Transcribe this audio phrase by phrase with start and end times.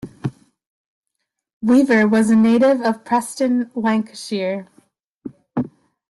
[1.63, 4.65] Weever was a native of Preston, Lancashire.